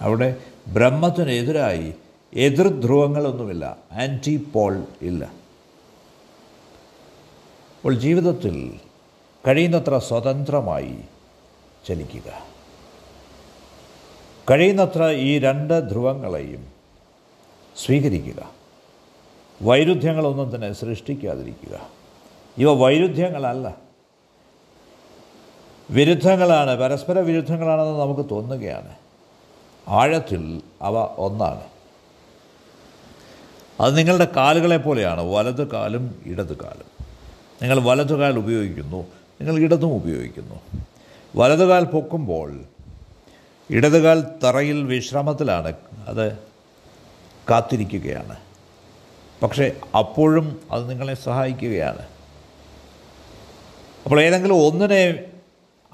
അവിടെ 0.00 0.36
ബ്രഹ്മത്തിനെതിരായി 0.68 1.94
എതിർധ്രുവങ്ങളൊന്നുമില്ല 2.34 3.78
ആന്റി 3.92 4.48
പോൾ 4.52 4.84
ഇല്ല. 5.02 5.24
അപ്പോൾ 7.76 7.94
ജീവിതത്തിൽ 7.94 8.80
കഴിയുന്നത്ര 9.48 9.98
സ്വതന്ത്രമായി 9.98 10.98
ചലിക്കുക 11.88 12.50
കഴിയുന്നത്ര 14.50 15.08
ഈ 15.08 15.38
രണ്ട് 15.38 15.88
ധ്രുവങ്ങളെയും 15.90 16.72
സ്വീകരിക്കുക. 17.76 18.50
വൈരുദ്ധ്യങ്ങളൊന്നും 19.62 20.54
തന്നെ 20.54 20.72
സൃഷ്ടിക്കാതിരിക്കുക. 20.72 21.88
ഇവ 22.58 22.72
വൈരുദ്ധ്യങ്ങളല്ല. 22.72 23.76
വിരുദ്ധങ്ങളാണ് 25.90 26.80
പരസ്പര 26.80 27.18
വിരുദ്ധങ്ങളാണെന്ന് 27.18 28.00
നമുക്ക് 28.00 28.30
തോന്നുകയാണ്. 28.30 28.94
ആഴത്തിൽ 29.88 30.62
അവ 30.82 30.94
ഒന്നാണ്. 31.18 31.79
അത് 33.80 33.98
നിങ്ങളുടെ 33.98 34.28
കാലുകളെ 34.36 34.76
പോലെയാണ്. 34.76 35.20
വലത് 35.20 35.70
കാലും 35.70 36.22
ഇടത് 36.26 36.56
കാലും. 36.56 37.06
നിങ്ങൾ 37.62 37.80
വലത് 37.80 38.18
കാൽ 38.18 38.38
ഉപയോഗിക്കുന്നു 38.38 38.96
നിങ്ങൾ 39.40 39.58
ഇടതും 39.58 39.94
ഉപയോഗിക്കുന്നു. 39.94 40.60
വലത് 41.36 41.68
കാൽ 41.68 41.84
പൊക്കുമ്പോൾ 41.84 42.60
ഇടത് 43.70 44.02
കാൽ 44.02 44.24
തറയിൽ 44.44 44.84
വിശ്രമത്തിലാണ് 44.84 45.72
അത് 46.06 46.38
കാത്തിരിക്കുകയാണ്. 47.50 48.36
പക്ഷേ 49.42 49.72
അപ്പോഴും 49.98 50.60
അത് 50.70 50.90
നിങ്ങളെ 50.90 51.14
സഹായിക്കുകയാണ്. 51.14 52.02
അപ്പോൾ 54.04 54.20
ഏതെങ്കിലും 54.20 54.54
ഒന്നിനെ 54.54 55.24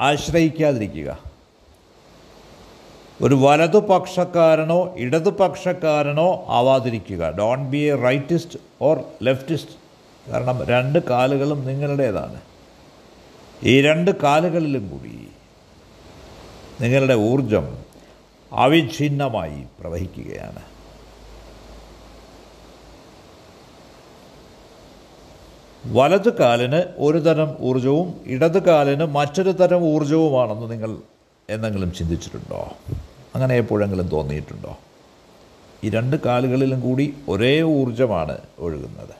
ആശ്രയിക്കാതിരിക്കുക. 0.00 1.25
ഒരു 3.22 3.34
വലതുപക്ഷക്കാരനോ 3.34 4.94
ഇടതുപക്ഷക്കാരനോ 4.96 6.44
ആവാതിരിക്കുക. 6.48 7.30
Don't 7.38 7.70
be 7.70 7.78
a 7.78 8.02
rightist 8.02 8.58
or 8.82 9.00
leftist 9.22 9.72
കാരണം 10.30 10.64
രണ്ട് 10.66 10.98
കാലുകളും 10.98 11.66
നിങ്ങളുടേതാണ്. 11.66 12.40
ഈ 13.62 13.80
രണ്ട് 13.80 14.10
കാലുകളിലും 14.22 14.90
കൂടി 14.90 15.28
നിങ്ങളുടെ 16.80 17.14
ഊർജം 17.14 17.78
അവിഛിന്നമായി 18.52 19.64
പ്രവഹിക്കുകയാണ്. 19.80 20.62
വലതു 25.86 26.30
കാലിന് 26.40 26.82
ഒരു 26.98 27.18
തരം 27.18 27.56
ഊർജവും 27.60 28.20
ഇടതു 28.26 28.58
കാലിന് 28.58 29.04
മറ്റൊരു 29.04 29.50
തരം 29.50 29.84
ഊർജവുമാണെന്ന് 29.84 30.70
നിങ്ങൾ 30.70 30.96
എന്തെങ്കിലും 31.48 31.94
ചിന്തിച്ചിട്ടുണ്ടോ? 31.94 32.72
അങ്ങനെ 33.34 33.54
എപ്പോഴെങ്കിലും 33.54 34.08
തോന്നിയിട്ടുണ്ടോ? 34.08 34.78
ഈ 35.84 35.90
രണ്ട് 35.90 36.16
കാലുകളിലും 36.16 36.80
കൂടി 36.80 37.16
ഒരേ 37.28 37.62
ഊർജമാണ് 37.62 38.38
ഒഴുകുന്നത്. 38.58 39.14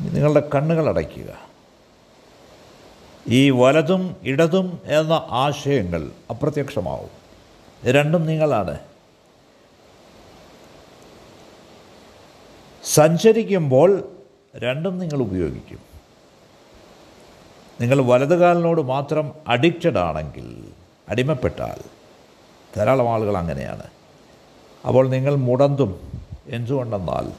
നിങ്ങളുടെ 0.00 0.50
കണ്ണുകൾ 0.54 0.88
അടയ്ക്കുക. 0.88 1.38
ഈ 3.28 3.50
വലതും 3.50 4.16
ഇടതും 4.22 4.80
എന്ന 4.84 5.12
ആശയങ്ങൾ 5.30 6.10
അപ്രത്യക്ഷമാവും. 6.30 7.10
രണ്ടും 7.84 8.26
നിങ്ങളാണ്. 8.26 8.78
സഞ്ചരിക്കുമ്പോൾ 12.84 14.08
രണ്ടും 14.56 14.98
നിങ്ങൾ 14.98 15.22
ഉപയോഗിക്കും. 15.22 15.95
നിങ്ങൾ 17.80 18.00
വലതുകാലിനോട് 18.00 18.80
മാത്രം 18.80 19.34
അഡിക്റ്റഡ് 19.48 19.98
ആണെങ്കിൽ 19.98 20.68
അടിമപ്പെട്ടാൽ 21.08 21.80
ധാരാളം 22.76 23.12
ആളുകൾ 23.12 23.36
അങ്ങനെയാണ്. 23.36 23.82
അപ്പോൾ 24.86 25.08
നിങ്ങൾ 25.08 25.34
മുടന്തും. 25.34 26.22
എന്തുകൊണ്ടെന്നാൽ 26.46 27.32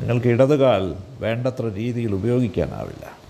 നിങ്ങൾക്ക് 0.00 0.26
ഇടതുകാൽ 0.26 0.96
വേണ്ടത്ര 1.18 1.68
രീതിയിൽ 1.74 2.14
ഉപയോഗിക്കാനാവില്ല. 2.14 3.24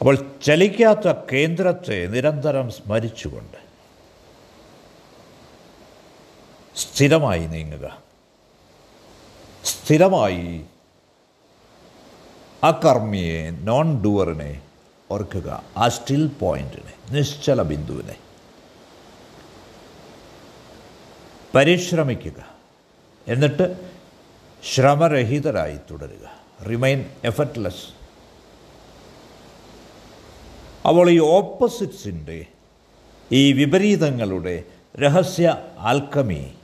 അപ്പോൾ 0.00 0.16
ചലിക്കാത്ത 0.42 1.12
കേന്ദ്രത്തെ 1.32 2.06
നിരന്തരം 2.06 2.70
സ്മരിച്ചുകൊണ്ട് 2.70 3.56
സ്ഥിരമായി 6.76 7.46
നീങ്ങുക. 7.46 8.02
സ്ഥിരമായി 9.64 10.66
അകർമ്മിയെ 12.64 13.50
നോൺ 13.50 14.02
ഡുവറിനെ 14.02 14.62
ഓർക്കുക. 15.10 15.62
ആ 15.76 15.88
സ്റ്റിൽ 15.88 16.26
പോയിന്റിനെ 16.26 17.12
നിശ്ചല 17.12 17.62
ബിന്ദുവിനെ. 17.62 18.16
പരിശ്രമിക്കുക. 21.54 22.48
എന്നിട്ട് 23.28 23.90
ശ്രമരഹിതരായി 24.72 25.78
തുടരുക. 25.90 26.40
റിമൈൻ 26.64 27.04
എഫർട്ട്ലെസ് 27.24 28.00
അപ്പോൾ 30.88 31.10
ഈ 31.10 31.18
ഓപ്പോസിറ്റ്സിന്റെ 31.18 32.46
ഈ 33.32 33.52
വിപരീതങ്ങളുടെ 33.52 34.64
രഹസ്യ 34.98 35.56
ആൽക്കമി 35.78 36.54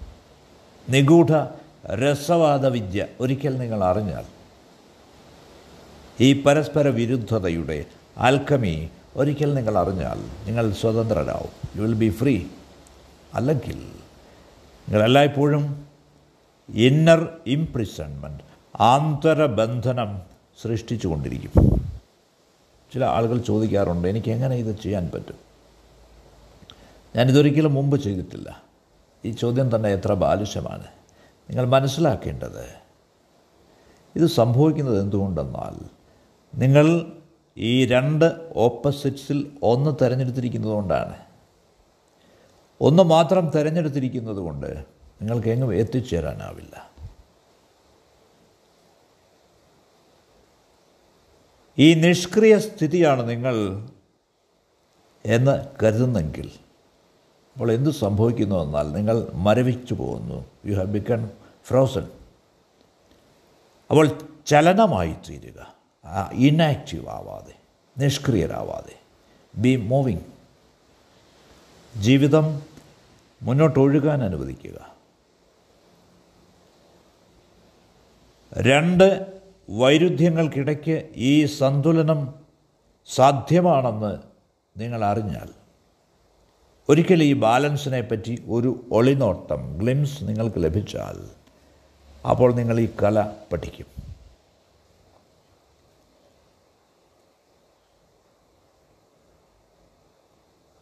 നിഗൂഢ 0.89 1.47
രസവാദ 1.87 2.67
വിദ്യ 2.67 3.07
ഒരിക്കൽ 3.21 3.59
നിങ്ങൾ 3.59 3.85
അറിഞ്ഞാൽ 3.85 4.36
ഈ 6.21 6.43
പരസ്പര 6.43 6.89
വിരുദ്ധതയുടെ 6.89 7.85
ആൽക്കമി 8.19 8.91
ഒരിക്കൽ 9.17 9.55
നിങ്ങൾ 9.55 9.79
അറിഞ്ഞാൽ 9.79 10.47
നിങ്ങൾ 10.47 10.73
സ്വതന്ത്രരാവും. 10.73 11.77
യു 11.77 11.83
വിൽ 11.83 11.95
ബി 11.95 12.09
ഫ്രീ 12.11 12.45
അല്ലെങ്കിൽ 13.35 13.79
നിങ്ങൾ 14.89 15.05
എല്ലായ്പ്പോഴും 15.05 15.87
ഇന്നർ 16.69 17.29
ഇംപ്രിസൺമെന്റ് 17.47 18.43
ആന്തരബന്ധനം 18.81 20.23
സൃഷ്ടിച്ചു 20.63 21.09
കൊണ്ടിരിക്കും 21.09 21.53
ചില 22.95 23.05
ആളുകൾ 23.05 23.39
ചോദിക്കാറുണ്ട് 23.39 24.09
എനിക്ക് 24.09 24.31
എങ്ങനെ 24.31 24.57
ഇത് 24.57 24.81
ചെയ്യാൻ 24.81 25.11
പറ്റും? 25.15 25.37
ഞാനിതൊരിക്കലും 27.17 27.75
മുമ്പ് 27.75 28.01
ചെയ്തിട്ടില്ല. 28.01 28.63
ഈ 29.25 29.31
ചോദ്യം 29.31 29.77
തന്നെ 29.77 29.89
എത്ര 29.89 30.13
ബാലിശമാണ്. 30.13 30.87
നിങ്ങൾ 31.51 31.67
മനസ്സിലാക്കേണ്ടത് 31.67 32.65
ഇത് 34.17 34.27
സംഭവിക്കുന്നത് 34.27 35.01
എന്തുകൊണ്ടെന്നാൽ 35.01 36.06
നിങ്ങൾ 36.55 37.13
ഈ 37.57 37.87
രണ്ട് 37.87 38.53
ഓപ്പോസിറ്റ്സിൽ 38.57 39.59
ഒന്ന് 39.63 40.05
തിരഞ്ഞെടുത്തിരിക്കുന്നത് 40.05 40.73
കൊണ്ടാണ് 40.73 41.17
ഒന്ന് 42.81 43.03
മാത്രം 43.03 43.51
തിരഞ്ഞെടുത്തിരിക്കുന്നത് 43.51 44.37
കൊണ്ട് 44.37 44.85
നിങ്ങൾക്ക് 45.23 45.49
എങ്ങും 45.49 45.75
എത്തിച്ചേരാനാവില്ല. 45.75 46.91
ഈ 51.79 51.95
നിഷ്ക്രിയ 51.95 52.59
സ്ഥിതിയാണ് 52.59 53.31
നിങ്ങൾ 53.31 53.55
എന്ന് 55.27 55.67
കരുതുന്നെങ്കിൽ 55.83 56.51
അപ്പോൾ 57.53 57.73
എന്ത് 57.73 57.91
സംഭവിക്കുന്നു 57.91 58.57
എന്നാൽ 58.57 58.93
നിങ്ങൾ 58.93 59.29
മരവിച്ചു 59.35 59.95
പോകുന്നു. 59.95 60.51
യു 60.67 60.75
ഹാവ് 60.75 60.87
ബിക്കൺ 60.87 61.31
ഫ്രോസൺ 61.67 62.09
അപ്പോൾ 63.91 64.11
ചലനമായി 64.47 65.15
തീരുക. 65.29 65.76
ഇനാക്റ്റീവ് 66.35 67.09
ആവാതെ 67.09 67.55
നിഷ്ക്രിയരാവാതെ 67.99 68.97
ബി 69.57 69.77
മൂവിങ് 69.77 70.27
ജീവിതം 72.01 72.63
മുന്നോട്ടൊഴുകാൻ 73.43 74.25
അനുവദിക്കുക. 74.25 74.97
രണ്ട് 78.53 79.37
വൈരുദ്ധ്യങ്ങൾക്കിടയ്ക്ക് 79.71 81.11
ഈ 81.17 81.45
സന്തുലനം 81.45 82.35
സാധ്യമാണെന്ന് 83.07 84.19
നിങ്ങൾ 84.77 85.05
അറിഞ്ഞാൽ 85.05 85.49
ഒരിക്കൽ 86.89 87.23
ഈ 87.23 87.33
ബാലൻസിനെ 87.33 88.01
പറ്റി 88.01 88.43
ഒരു 88.49 88.89
ഒളിനോട്ടം 88.93 89.79
ഗ്ലിംസ് 89.79 90.25
നിങ്ങൾക്ക് 90.29 90.65
ലഭിച്ചാൽ 90.65 91.31
അപ്പോൾ 92.31 92.55
നിങ്ങൾ 92.55 92.81
ഈ 92.81 92.89
കല 93.03 93.33
പഠിക്കും. 93.53 94.06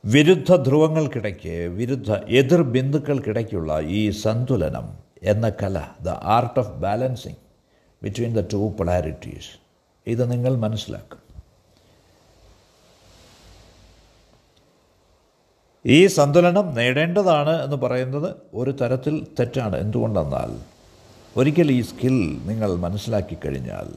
വിരുദ്ധ 0.05 0.57
ധ്രുവങ്ങൾക്കിടയ്ക്ക് 0.57 1.69
വിരുദ്ധ 1.69 2.13
എതിർ 2.13 2.63
ബിന്ദുക്കൾക്കിടയ്ക്കുള്ള 2.63 3.81
ഈ 3.81 4.11
സന്തുലനം 4.11 4.99
എന്ന 5.23 5.49
കല 5.49 5.89
the 6.03 6.09
art 6.09 6.59
of 6.61 6.69
balancing 6.69 7.41
between 8.03 8.35
the 8.35 8.41
two 8.53 8.57
polarities 8.57 9.59
ഇത് 10.07 10.33
നിങ്ങൾ 10.33 10.57
മനസ്സിലാക്കും. 10.57 11.21
ഈ 15.87 16.07
സന്തുലനം 16.07 16.75
നേടേണ്ടതാണ് 16.75 17.63
എന്ന് 17.63 17.77
പറയുന്നത് 17.77 18.37
ഒരു 18.55 18.71
തരത്തിൽ 18.71 19.27
തെറ്റാണ്. 19.39 19.77
എന്തുകൊണ്ടെന്നാൽ 19.77 20.53
ഒരിക്കൽ 21.37 21.73
ഈ 21.73 21.81
സ്കിൽ 21.81 22.47
നിങ്ങൾ 22.47 22.75
മനസ്സിലാക്കി 22.75 23.35
കഴിഞ്ഞാൽ 23.35 23.89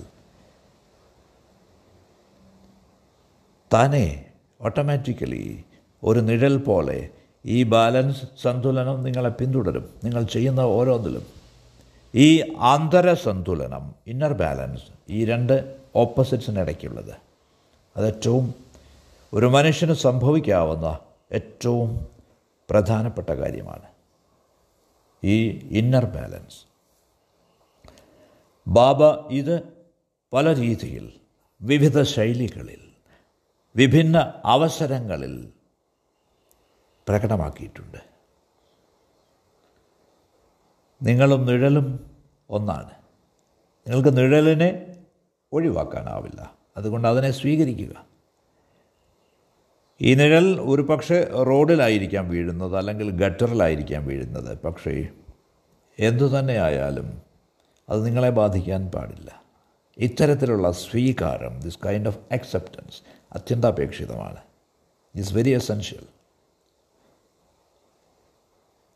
തന്നെ 3.73 4.25
ഓട്ടോമാറ്റിക്കലി 4.61 5.63
ഒരു 6.03 6.19
നിഴൽ 6.19 6.57
പോലെ 6.57 7.09
ഈ 7.45 7.63
ബാലൻസ് 7.63 8.25
സന്തുലനം 8.41 9.03
നിങ്ങളെ 9.03 9.29
പിന്തുടരും. 9.29 9.89
നിങ്ങൾ 10.03 10.23
ചെയ്യുന്ന 10.23 10.61
ഓരോന്നിലും. 10.61 11.25
ഈ 12.15 12.41
ആന്തര 12.57 13.13
സന്തുലനം 13.13 13.95
ഇന്നർ 14.07 14.33
ബാലൻസ് 14.33 14.85
ഈ 15.09 15.25
രണ്ട് 15.25 15.75
ഓപ്പോസിറ്റ്സിനിടയ്ക്കുള്ളത് 15.95 17.13
അത് 17.97 18.07
ഏറ്റവും 18.07 18.53
ഒരു 19.33 19.45
മനുഷ്യന് 19.45 19.93
സംഭവിക്കാവുന്ന 19.93 20.99
ഏറ്റവും 21.31 22.07
പ്രധാനപ്പെട്ട 22.69 23.29
കാര്യമാണ് 23.29 23.87
ഈ 25.23 25.37
ഇന്നർ 25.71 26.05
ബാലൻസ് 26.05 26.59
ബാബ 28.67 29.01
ഇത് 29.31 29.55
പല 30.33 30.53
രീതിയിൽ 30.53 31.05
വിവിധ 31.61 32.01
ശൈലികളിൽ 32.01 32.81
വിഭിന്ന 33.75 34.33
അവസരങ്ങളിൽ 34.45 35.35
പ്രകടമാക്കിയിട്ടുണ്ട്. 37.09 37.97
നിങ്ങളും 41.03 41.45
നിഴലും 41.45 42.11
ഒന്നാണ്. 42.49 42.89
നിങ്ങൾക്ക് 43.87 44.17
നിഴലിനെ 44.17 44.97
ഒഴിവാക്കാനാവില്ല. 45.51 46.55
അതുകൊണ്ട് 46.77 47.07
അതിനെ 47.07 47.31
സ്വീകരിക്കുക. 47.31 48.05
ഈ 50.01 50.13
നിഴൽ 50.13 50.61
ഒരു 50.61 50.81
പക്ഷേ 50.81 51.23
റോഡിലായിരിക്കാം 51.23 52.29
വീഴുന്നത് 52.29 52.77
അല്ലെങ്കിൽ 52.77 53.11
ഗട്ടറിലായിരിക്കാം 53.11 54.07
വീഴുന്നത്. 54.07 54.61
പക്ഷേ 54.61 55.07
എന്തു 55.99 56.39
തന്നെയായാലും 56.39 57.21
അത് 57.89 58.05
നിങ്ങളെ 58.05 58.29
ബാധിക്കാൻ 58.29 58.87
പാടില്ല. 58.87 59.43
ഇത്തരത്തിലുള്ള 59.97 60.71
സ്വീകാരം 60.71 61.59
ദിസ് 61.59 61.79
കൈൻഡ് 61.85 62.07
ഓഫ് 62.07 62.19
അക്സെപ്റ്റൻസ് 62.31 63.01
അത്യന്താപേക്ഷിതമാണ്. 63.31 64.37
ഇറ്റ്സ് 65.15 65.33
വെരി 65.33 65.49
എസെൻഷ്യൽ 65.49 66.16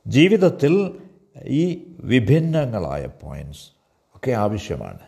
ജീവിതത്തിൽ 0.08 1.02
ഈ 1.44 1.96
വിഭിന്നങ്ങളായ 2.00 3.06
പോയിന്റ്സ് 3.06 3.72
ഒക്കെ 4.16 4.32
ആവശ്യമാണ്. 4.32 5.00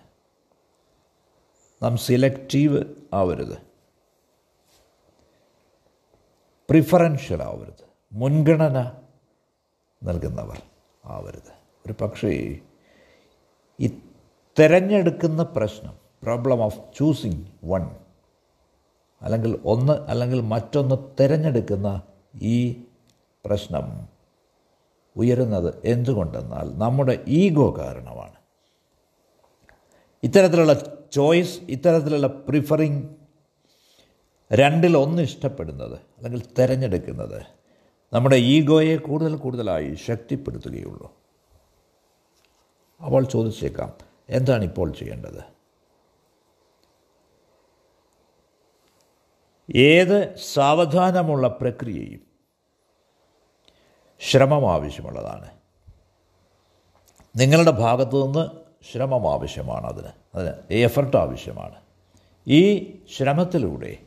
നാം 1.84 1.98
സിലക്റ്റീവ് 1.98 2.96
ആവരുത്. 3.14 3.58
പ്രിഫറൻഷ്യൽ 6.70 7.44
ആവരുത്. 7.44 7.86
മുൻഗണന 8.14 8.92
നൽകുന്നവർ 10.04 10.62
ആവരുത്. 11.06 11.54
ഒരു 11.86 11.96
പക്ഷേ 12.02 12.60
ഈ 13.80 13.88
തിരഞ്ഞെടുക്കുന്ന 14.60 15.44
പ്രശ്നം 15.44 15.98
പ്രോബ്ലം 16.24 16.64
ഓഫ് 16.64 16.80
ചൂസിങ് 16.96 17.46
വൺ 17.66 17.98
അല്ലെങ്കിൽ 19.22 19.60
ഒന്ന് 19.66 19.94
അല്ലെങ്കിൽ 19.94 20.42
മറ്റൊന്ന് 20.42 20.96
തിരഞ്ഞെടുക്കുന്ന 21.20 22.02
ഈ 22.42 22.84
പ്രശ്നം 23.46 24.13
ഉയരുന്നത് 25.18 25.82
എന്തുകൊണ്ടെന്നാൽ 25.86 26.78
നമ്മുടെ 26.78 27.24
ഈഗോ 27.28 27.76
കാരണമാണ്. 27.78 28.34
ഇത്തരത്തിലുള്ള 30.24 30.98
ചോയ്സ് 31.12 31.60
ഇത്തരത്തിലുള്ള 31.62 32.28
പ്രിഫറിങ് 32.28 33.04
രണ്ടിൽ 34.54 34.98
ഒന്ന് 34.98 35.22
ഇഷ്ടപ്പെടുന്നത് 35.22 35.94
അല്ലെങ്കിൽ 35.94 36.46
തിരഞ്ഞെടുക്കുന്നത് 36.60 37.42
നമ്മുടെ 38.14 38.36
ഈഗോയെ 38.36 38.96
കൂടുതൽ 38.96 39.36
കൂടുതലായി 39.36 39.94
ശക്തിപ്പെടുത്തുകയുള്ളൂ. 39.94 41.14
അവൾ 43.02 43.24
ചോദിച്ചേക്കാം 43.24 43.94
എന്താണ് 44.30 44.64
ഇപ്പോൾ 44.64 44.94
ചെയ്യേണ്ടത്? 44.94 45.54
ഏത് 49.76 50.36
സാവധാനമുള്ള 50.54 51.48
പ്രക്രിയയും 51.48 52.33
ശ്രമം 54.30 54.72
ആവശ്യമുള്ളതാണ് 54.72 55.50
നിങ്ങളുടെ 57.36 57.72
ഭാഗത്തു 57.72 58.26
നിന്ന് 58.26 58.50
ശ്രമം 58.92 59.32
ആവശ്യമാണ് 59.32 59.88
അതിന് 59.88 60.12
അതിന് 60.36 60.74
എഫർട്ട് 60.74 61.18
ആവശ്യമാണ്. 61.18 61.76
ഈ 62.48 62.92
ശ്രമത്തിലൂടെ 63.18 63.98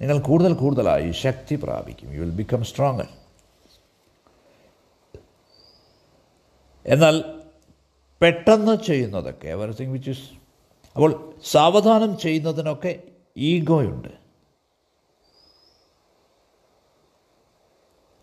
നിങ്ങൾ 0.00 0.18
കൂടുതൽ 0.18 0.52
കൂടുതലായി 0.52 1.12
ശക്തി 1.12 1.54
പ്രാപിക്കും. 1.54 2.14
യു 2.14 2.20
വിൽ 2.20 2.30
ബിക്കം 2.30 2.64
സ്ട്രോങ്ങർ 2.64 3.08
എന്നാൽ 6.86 7.24
പെട്ടെന്ന് 8.22 8.76
ചെയ്യുന്നതൊക്കെ 8.76 9.48
എവറിത്തിങ് 9.48 9.92
വിച്ച് 9.92 10.10
ഇസ് 10.10 10.30
അപ്പോൾ 10.94 11.34
സാവധാനം 11.44 12.18
ചെയ്യുന്നതിനൊക്കെ 12.18 13.02
ഈഗോയുണ്ട്. 13.36 14.08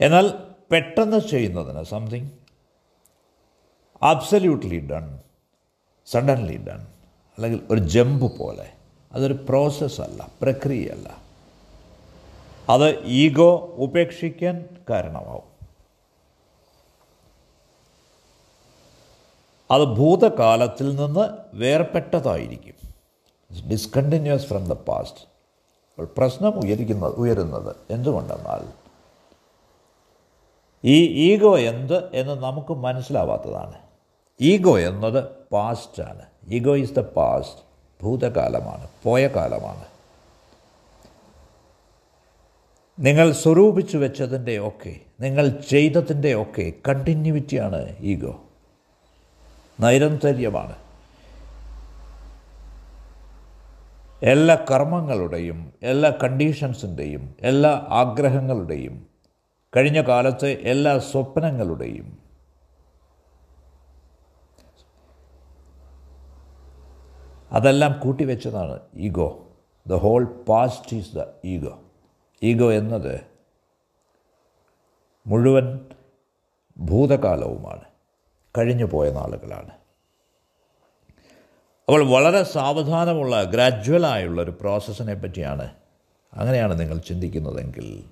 എന്നാൽ 0.01 0.44
പെട്ടെന്ന് 0.71 1.19
ചെയ്യുന്നതിന് 1.19 1.83
something 1.83 2.29
absolutely 4.03 4.79
done 4.91 5.05
suddenly 6.07 6.57
done 6.57 6.81
അല്ലെങ്കിൽ 7.37 7.61
ഒരു 7.71 7.79
ജമ്പ് 7.79 8.37
പോലെ. 8.37 8.67
അതൊരു 9.11 9.33
പ്രോസസ്സല്ല 9.33 10.29
പ്രക്രിയയല്ല 10.41 11.17
അത് 12.69 13.05
ഈഗോ 13.05 13.51
ഉപേക്ഷിക്കാൻ 13.77 14.55
കാരണമാവും. 14.89 15.49
അത് 19.71 19.85
ഭൂതകാലത്തിൽ 19.97 20.95
നിന്ന് 20.95 21.25
വേർപെട്ടതായിരിക്കും 21.53 22.71
ഡിസ്കണ്ടിന്യൂസ് 23.69 24.47
ഫ്രം 24.47 24.63
ദ 24.65 24.73
പാസ്റ്റ് 24.73 25.21
അപ്പോൾ 25.91 26.07
പ്രശ്നം 26.17 26.59
ഉയരിക്കുന്നത് 26.59 27.15
ഉയരുന്നത് 27.17 27.75
എന്തുകൊണ്ടെന്നാൽ 27.89 28.63
ഈ 30.85 31.31
ഈഗോ 31.31 31.59
എന്ത് 31.59 32.15
എന്ന് 32.15 32.33
നമുക്ക് 32.33 32.73
മനസ്സിലാവാത്തതാണ്. 32.73 33.73
ഈഗോ 34.41 34.79
എന്നത് 34.79 35.23
പാസ്റ്റാണ് 35.51 36.21
ഈഗോ 36.47 36.77
ഈസ് 36.77 36.93
ദ 36.93 36.99
പാസ്റ്റ് 36.99 37.59
ഭൂതകാലമാണ്. 38.03 38.87
പോയ 39.03 39.27
കാലമാണ് 39.27 39.85
നിങ്ങൾ 42.99 43.31
സ്വരൂപിച്ചു 43.31 43.97
വെച്ചതിന്റെ 43.97 44.57
ഒക്കെ 44.59 44.95
നിങ്ങൾ 45.19 45.49
ചെയ്തതിന്റെ 45.49 46.33
ഒക്കെ 46.33 46.73
കണ്ടിന്യൂവിറ്റിയാണ് 46.87 47.95
ഈഗോ. 47.99 48.43
നൈരന്തര്യമാണ്. 49.79 50.75
എല്ലാ 54.23 54.65
കർമ്മങ്ങളുടെയും 54.71 55.73
എല്ലാ 55.83 56.13
കണ്ടീഷൻസിന്റെയും 56.23 57.35
എല്ലാ 57.41 57.87
ആഗ്രഹങ്ങളുടെയും 57.89 59.14
കഴിഞ്ഞ 59.75 60.01
കാലത്തെ 60.01 60.51
എല്ലാ 60.51 60.99
സ്വപ്നങ്ങളുടെയും 60.99 62.19
അതെല്ലാം 67.51 67.99
കൂട്ടിവെച്ചതാണ് 67.99 68.79
ego. 68.95 69.57
The 69.87 69.93
whole 69.93 70.23
past 70.49 70.95
is 70.95 71.15
the 71.15 71.23
ego 71.45 71.83
ego 72.43 72.73
എന്നത് 72.73 73.21
മുഴുവൻ 75.27 75.79
ഭൂതകാലവുമാണ്. 76.77 77.83
കഴിഞ്ഞു 78.57 78.85
പോയ 78.85 79.11
നാളുകളാണ്. 79.11 79.71
അപ്പോൾ 81.87 82.11
വളരെ 82.13 82.43
സാവധാനമുള്ള 82.43 83.43
ഗ്രാജ്വലായുള്ള 83.43 84.41
ഒരു 84.41 84.51
പ്രോസസ്സിനെ 84.51 85.13
പറ്റിയാണ് 85.13 85.75
അങ്ങനെയാണ് 86.33 86.79
നിങ്ങൾ 86.79 86.97
ചിന്തിക്കുന്നതെങ്കിൽ 86.97 88.03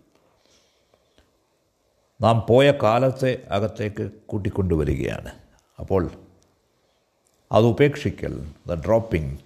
നാം 2.23 2.45
പോയ 2.49 2.73
കാലത്തെ 2.83 3.47
അകത്തേക്ക് 3.51 4.11
കൂട്ടിക്കൊണ്ടുവരികയാണ്. 4.25 5.31
അപ്പോൾ 5.79 6.11
അത് 7.51 7.65
ഉപേക്ഷിക്കൽ 7.65 8.51
ദ 8.67 8.85
ഡ്രോപ്പിംഗ് 8.85 9.39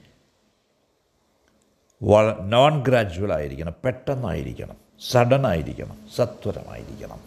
നോൺ 2.40 2.84
ഗ്രാജുവൽ 2.84 3.34
ആയിരിക്കണം 3.34 3.74
പെട്ടെന്നായിരിക്കണം 3.84 4.76
സഡൻ 5.12 5.48
ആയിരിക്കണം 5.48 6.08
സത്വരമായിരിക്കണം. 6.16 7.20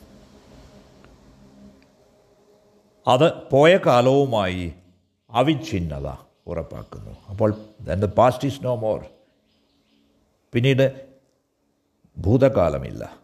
അത് 3.06 3.50
പോയ 3.50 3.78
കാലവുമായി 3.86 4.74
അവിഛിന്നത 5.30 6.08
ഉറപ്പാക്കുന്നു. 6.46 7.10
അപ്പോൾ 7.30 7.54
എന്റെ 7.88 8.06
പാസ്റ്റ് 8.06 8.46
ഈസ് 8.48 8.64
നോ 8.64 8.76
മോർ 8.76 9.04
പിന്നീട് 10.52 11.08
ഭൂതകാലമില്ല 12.18 13.16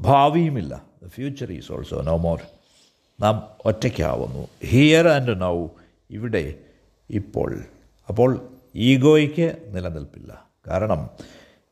ഭാവിയുമില്ല. 0.00 0.87
The 1.02 1.06
future 1.06 1.52
is 1.52 1.72
also 1.72 2.02
no 2.02 2.16
more 2.16 2.42
നാം 3.20 3.48
ഒറ്റയ്ക്കാവുന്നു. 3.64 4.48
ഹിയർ 4.66 5.08
ആൻഡ് 5.08 5.40
നൗ 5.40 5.66
ഇവിടെ 6.10 6.54
ഇപ്പോൾ. 7.10 7.64
അപ്പോൾ 8.08 8.48
ഈഗോയ്ക്ക് 8.74 9.56
നിലനിൽപ്പില്ല. 9.68 10.46
കാരണം 10.68 11.10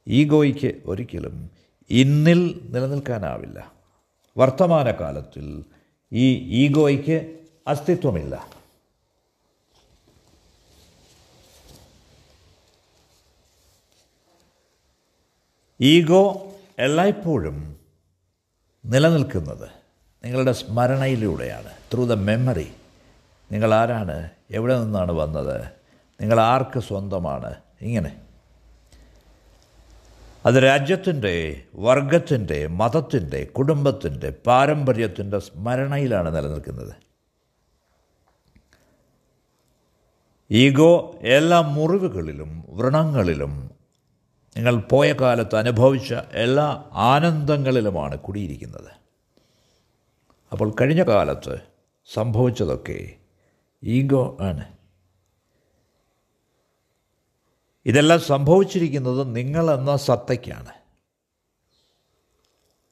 ഈഗോയ്ക്ക് 0.08 0.74
ഒരിക്കലും 0.84 1.50
ഇന്നിൽ 1.90 2.60
നിലനിൽക്കാനാവില്ല. 2.70 3.72
വർത്തമാനകാലത്തിൽ 4.36 5.64
ഈ 6.12 6.34
ഈഗോയ്ക്ക് 6.64 7.38
അസ്തിത്വമില്ല. 7.66 8.50
ഈഗോ 15.80 16.52
എല്ലായ്പ്പോഴും 16.78 17.75
നിലനിൽക്കുന്നത് 18.86 19.68
നിങ്ങളുടെ 20.24 20.52
സ്മരണയിലൂടെയാണ്. 20.52 21.70
ത്രൂ 21.92 22.04
ദ 22.04 22.12
മെമ്മറി 22.12 22.72
നിങ്ങൾ 23.52 23.74
ആരാണ്? 23.74 24.30
എവിടെ 24.50 24.80
നിന്നാണ് 24.80 25.12
വന്നത്? 25.12 25.64
നിങ്ങൾ 26.20 26.40
ആർക്ക് 26.40 26.80
സ്വന്തമാണ്? 26.80 27.54
ഇങ്ങനെ. 27.80 28.20
അത് 30.46 30.54
രാജ്യത്തിന്റെ 30.54 31.62
വർഗത്തിന്റെ 31.74 32.66
മതത്തിന്റെ 32.66 33.44
കുടുംബത്തിന്റെ 33.44 34.30
പാരമ്പര്യത്തിന്റെ 34.46 35.38
സ്മരണയിലാണ് 35.38 36.36
നിലനിൽക്കുന്നത്. 36.36 36.92
ഈഗോ 40.50 41.18
എല്ലാ 41.22 41.60
മുറിവുകളിലും 41.60 42.64
വ്രണങ്ങളിലും 42.68 43.75
നിങ്ങൾ 44.56 44.76
പോയ 44.76 45.12
കാലത്ത് 45.12 45.56
അനുഭവിച്ച 45.56 46.14
എല്ലാ 46.32 46.90
ആനന്ദങ്ങളിലുമാണ് 46.92 48.18
കുടിയിരിക്കുന്നത്. 48.18 48.90
അപ്പോൾ 50.52 50.74
കഴിഞ്ഞ 50.80 51.02
കാലത്ത് 51.02 51.60
സംഭവിച്ചതൊക്കെ 52.12 53.16
ഈഗോ 53.82 54.38
ആണ്. 54.40 54.76
ഇതെല്ലാം 57.86 58.20
സംഭവിച്ചിരിക്കുന്നത് 58.20 59.36
നിങ്ങൾ 59.36 59.70
എന്ന 59.70 59.96
സത്തയ്ക്കാണ്. 59.96 60.72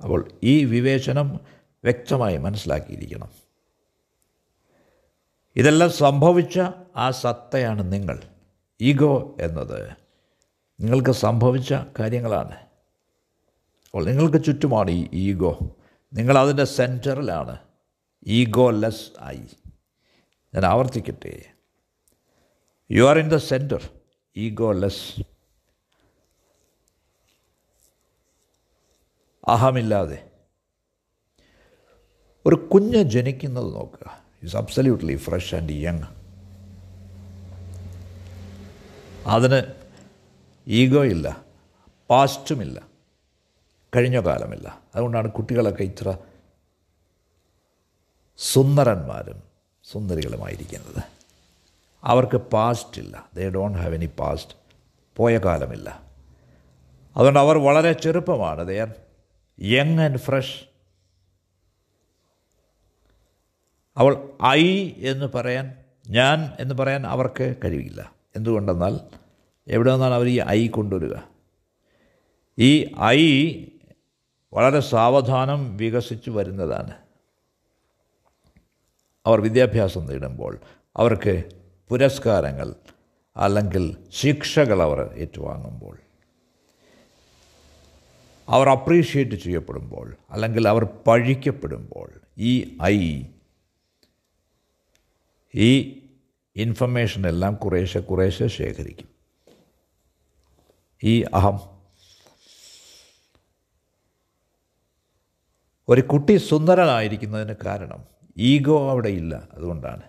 അപ്പോൾ 0.02 0.28
ഈ 0.42 0.64
വിവേചനം 0.64 1.40
വ്യക്തമായി 1.84 2.36
മനസ്സിലാക്കിയിരിക്കണം. 2.36 3.30
ഇതെല്ലാം 5.56 5.90
സംഭവിച്ച 5.90 6.60
ആ 6.96 7.10
സത്തയാണ് 7.10 7.92
നിങ്ങൾ 7.92 8.22
ഈഗോ 8.80 9.36
എന്നത്. 9.40 10.03
നിങ്ങൾക്ക് 10.80 11.10
സംഭവിച്ച 11.10 11.74
കാര്യങ്ങളാണ്. 11.98 12.54
അപ്പോൾ 13.86 14.04
നിങ്ങൾക്ക് 14.04 14.44
ചുറ്റുമാണ് 14.44 14.90
ഈ 14.90 15.08
ഈഗോ. 15.12 15.76
നിങ്ങളതിന്റെ 16.14 16.64
സെന്ററിലാണ്. 16.64 17.58
ഈഗോ 18.26 18.70
ലെസ് 18.70 19.10
ആയി. 19.20 19.46
ഞാൻ 20.54 20.66
ആവർത്തിക്കട്ടെ. 20.66 21.42
You 22.90 23.02
are 23.02 23.18
in 23.18 23.28
the 23.28 23.36
centre 23.36 23.90
ego 24.36 24.72
less 24.72 25.22
അഹമില്ലാതെ. 29.48 30.30
ഒരു 32.46 32.54
കുഞ്ഞ് 32.54 33.02
ജനിക്കുന്നത് 33.02 33.74
നോക്കുക. 33.74 34.24
Is 34.42 34.56
absolutely 34.56 35.16
fresh 35.16 35.54
and 35.54 35.72
young 35.72 36.02
അതിന് 39.26 39.83
ഈഗോ 40.68 41.04
ഇല്ല. 41.04 41.44
പാസ്റ്റുമില്ല 42.10 42.82
കഴിഞ്ഞ 43.96 44.20
കാലമില്ല. 44.20 44.82
അതുകൊണ്ടാണ് 44.94 45.32
കുട്ടികളൊക്കെ 45.32 45.82
ഇത്ര 45.82 46.18
സുന്ദരന്മാരും 48.36 49.42
സുന്ദരികളുമായിരിക്കുന്നത്. 49.84 51.02
അവർക്ക് 52.04 52.36
പാസ്റ്റ് 52.36 53.00
ഇല്ല. 53.00 53.28
They 53.34 53.50
don't 53.50 53.78
have 53.78 53.94
any 53.94 54.10
past 54.18 54.54
പോയ 55.16 55.38
കാലമില്ല. 55.38 56.02
അതുകൊണ്ട് 57.16 57.38
അവർ 57.38 57.58
വളരെ 57.58 57.92
ചെറുപ്പമാണ്. 57.92 58.68
They 58.68 58.80
are 58.80 58.94
young 59.60 60.00
and 60.00 60.18
fresh 60.18 60.64
അവൾ 63.96 64.30
ഐ 64.44 64.92
എന്ന് 64.98 65.26
പറയാൻ 65.26 65.84
ഞാൻ 66.08 66.52
എന്ന് 66.60 66.74
പറയാൻ 66.74 67.06
അവർക്ക് 67.06 67.54
കഴിയില്ല 67.64 68.12
എന്തുകൊണ്ടെന്നാൽ 68.36 69.23
എവിടെ 69.68 69.92
നിന്നാണ് 69.92 70.14
അവർ 70.14 70.26
ഈ 70.26 70.40
ഐ 70.40 70.68
കൊണ്ടുവരിക? 70.68 71.14
ഈ 72.58 72.94
ഐ 73.02 73.54
വളരെ 74.52 74.80
സാവധാനം 74.80 75.76
വികസിച്ചു 75.76 76.30
വരുന്നതാണ്. 76.30 76.94
അവർ 79.26 79.40
വിദ്യാഭ്യാസം 79.40 80.06
നേടുമ്പോൾ 80.06 80.58
അവർക്ക് 80.96 81.44
പുരസ്കാരങ്ങൾ 81.88 82.74
അല്ലെങ്കിൽ 83.36 83.96
ശിക്ഷകൾ 84.10 84.82
അവർ 84.82 85.14
ഏറ്റുവാങ്ങുമ്പോൾ 85.14 85.98
അവർ 88.48 88.68
അപ്രീഷിയേറ്റ് 88.68 89.32
ചെയ്യപ്പെടുമ്പോൾ 89.32 90.16
അല്ലെങ്കിൽ 90.30 90.68
അവർ 90.68 90.84
പഴിക്കപ്പെടുമ്പോൾ 90.84 92.10
ഈ 92.38 92.78
ഐ 92.82 93.22
ഈ 95.54 96.00
ഇൻഫർമേഷൻ 96.56 97.26
എല്ലാം 97.26 97.54
കുറേശ്ശെ 97.54 98.00
കുറേശ്ശെ 98.00 98.46
ശേഖരിക്കും. 98.46 99.13
ഈ 101.04 101.22
അഹം. 101.34 101.60
ഒരു 105.88 106.00
കുട്ടി 106.00 106.36
സുന്ദരനായിരിക്കുന്നതിന് 106.36 107.54
കാരണം 107.66 108.04
ഈഗോ 108.38 108.90
അവിടെ 108.90 109.08
ഇല്ല 109.08 109.48
അതുകൊണ്ടാണ്. 109.52 110.02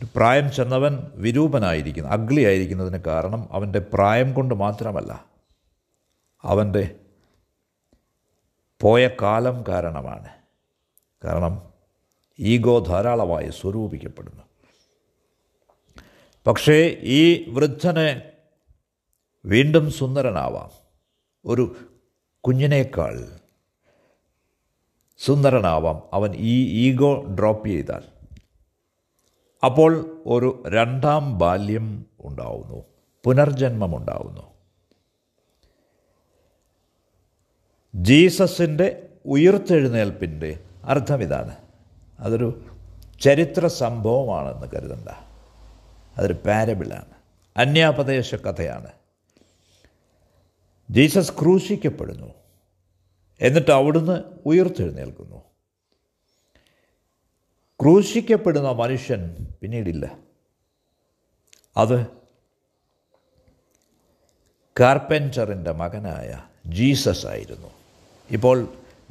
ഒരു 0.00 0.06
പ്രായം 0.16 0.52
ചെന്നവൻ 0.52 1.10
വിരൂപനായിരിക്കുന്നു 1.14 2.10
അഗ്ലി 2.10 2.42
ആയിരിക്കുന്നതിന് 2.42 2.98
കാരണം 2.98 3.48
അവന്റെ 3.52 3.78
പ്രായം 3.78 4.34
കൊണ്ട് 4.34 4.54
മാത്രമല്ല 4.54 5.24
അവന്റെ 6.42 6.94
പോയ 8.80 9.08
കാലം 9.22 9.64
കാരണമാണ്. 9.68 10.28
കാരണം 11.24 11.72
ഈഗോ 12.38 12.78
ധാരാളമായി 12.78 13.50
സ്വരൂപിക്കപ്പെടുന്നു. 13.50 14.42
പക്ഷേ 16.46 16.98
ഈ 17.00 17.50
വൃദ്ധന് 17.50 18.37
വീണ്ടും 19.44 19.90
സുന്ദരനാവാം. 19.90 20.70
ഒരു 21.44 21.76
കുഞ്ഞിനേക്കാൾ 22.40 23.26
സുന്ദരനാവാം. 25.18 26.02
അവൻ 26.12 26.34
ഈ 26.36 26.88
ഈഗോ 26.88 27.22
ഡ്രോപ്പ് 27.22 27.68
ചെയ്താൽ. 27.68 28.02
അപ്പോൾ 29.64 30.22
ഒരു 30.26 30.62
രണ്ടാം 30.68 31.38
ബാല്യം 31.38 32.06
ഉണ്ടാവുന്നു. 32.20 32.84
പുനർജന്മം 33.24 33.96
ഉണ്ടാവുന്നു. 33.96 34.42
ജീസസിന്റെ 37.94 39.08
ഉയർത്തെഴുന്നേൽപ്പിന്റെ 39.26 40.60
അർത്ഥം 40.84 41.22
ഇതാണ്. 41.22 41.56
അതൊരു 42.18 42.62
ചരിത്ര 43.20 43.66
സംഭവമാണെന്ന് 43.66 44.66
കരുതണ്ട. 44.74 45.08
അതൊരു 46.16 46.32
പാരബിളാണ് 46.32 47.18
അന്യാപദേശ 47.56 48.34
കഥയാണ് 48.34 48.97
ജീസസ് 50.90 51.32
ക്രൂശിക്കപ്പെടുന്നു. 51.32 52.34
എന്നിട്ട് 53.40 53.70
അവിടുന്ന് 53.70 54.22
ഉയർത്തെഴുന്നേൽക്കുന്നു. 54.46 55.42
ക്രൂശിക്കപ്പെടുന്ന 57.82 58.72
മനുഷ്യൻ 58.72 59.46
പിന്നീടില്ല. 59.60 60.18
അത് 61.76 62.06
കാർപ്പന്ററിന്റെ 64.80 65.72
മകനായ 65.72 66.42
ജീസസ് 66.66 67.26
ആയിരുന്നു. 67.26 67.68
ഇപ്പോൾ 68.30 68.68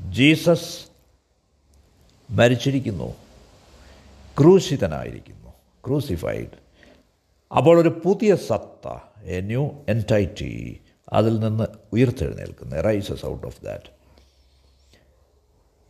ജീസസ് 0.10 0.88
മരിച്ചിരിക്കുന്നു. 2.30 3.16
ക്രൂശിതനായിരിക്കുന്നു. 4.40 5.54
ക്രൂസിഫൈഡ്. 5.88 6.68
അപ്പോൾ 7.58 7.82
ഒരു 7.82 8.02
പുതിയ 8.06 8.36
സത്ത 8.36 9.00
എ 9.24 9.42
ന്യൂ 9.42 9.86
എന്റൈറ്റി 9.90 10.82
അതിൽ 11.10 11.40
നിന്ന് 11.40 11.64
ഉയർത്തെഴുന്നേൽക്കുന്നു 11.94 12.76
റൈസസ് 12.76 13.26
ഔട്ട് 13.26 13.48
ഓഫ് 13.48 13.64
ദാറ്റ് 13.64 13.98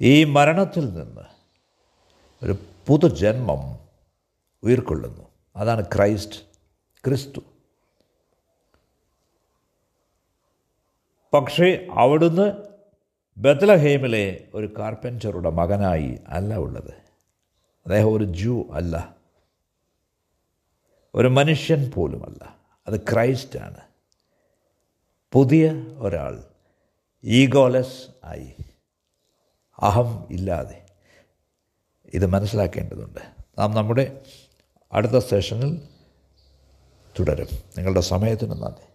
ഈ 0.01 0.23
മരണത്തിൽ 0.23 0.93
നിന്ന് 0.93 1.21
ഒരു 2.43 2.55
പുതുജന്മം 2.87 3.79
ഉയർക്കൊള്ളുന്നു. 4.63 5.27
അതാണ് 5.55 5.85
ക്രൈസ്റ്റ് 5.95 6.39
ക്രിസ്തു. 7.05 7.39
പക്ഷേ 11.33 11.87
അവിടുന്ന് 11.91 12.51
ബത്ലഹേമിലെ 13.37 14.47
ഒരു 14.53 14.73
കാർപ്പന്ററുടെ 14.77 15.49
മകനായി 15.49 16.19
അല്ല 16.27 16.55
ഉള്ളത്. 16.55 16.91
അദ്ദേഹം 17.85 18.13
ഒരു 18.13 18.23
ജൂ 18.23 18.63
അല്ല. 18.71 19.15
ഒരു 21.15 21.27
മനുഷ്യൻ 21.27 21.91
പോലുമല്ല. 21.91 22.57
അത് 22.87 23.01
ക്രൈസ്റ്റാണ്. 23.01 23.86
പുതിയ 25.33 25.71
ഒരാൾ. 25.97 26.43
ഈഗോലെസ് 27.23 28.07
ആയി. 28.23 28.53
അഹം 29.79 30.27
ഇല്ലാതെ. 30.31 30.85
ഇത് 32.13 32.25
മനസ്സിലാക്കേണ്ടതുണ്ട്. 32.25 33.19
നാം 33.59 33.71
നമ്മുടെ 33.71 34.21
അടുത്ത 34.91 35.17
സെഷനിൽ 35.17 35.81
തുടരും. 37.19 37.47
നിങ്ങളുടെ 37.77 38.01
സമയത്തിന് 38.01 38.51
നന്ദി. 38.51 38.86